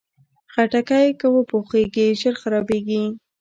[0.53, 3.03] خټکی که وپوخېږي، ژر خرابېږي.